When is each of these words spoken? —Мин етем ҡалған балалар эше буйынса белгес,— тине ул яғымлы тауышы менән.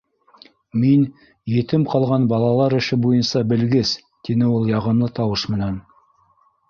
—Мин 0.83 1.03
етем 1.57 1.83
ҡалған 1.91 2.25
балалар 2.33 2.75
эше 2.79 2.99
буйынса 3.03 3.43
белгес,— 3.55 3.93
тине 4.29 4.51
ул 4.57 4.67
яғымлы 4.75 5.11
тауышы 5.21 5.55
менән. 5.57 5.79